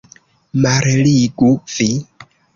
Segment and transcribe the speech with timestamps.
[0.63, 1.91] Malligu, vi!